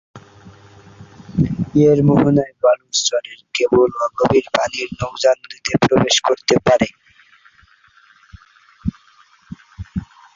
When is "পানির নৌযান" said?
4.55-5.37